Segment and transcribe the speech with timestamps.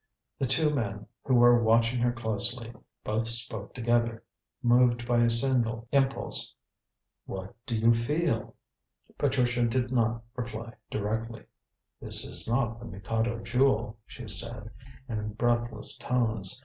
[0.39, 4.23] The two men, who were watching her closely, both spoke together,
[4.63, 6.55] moved by a single impulse.
[7.27, 8.55] "What do you feel?"
[9.19, 11.43] Patricia did not reply directly.
[12.01, 14.71] "This is not the Mikado Jewel," she said
[15.07, 16.59] in breathless tones.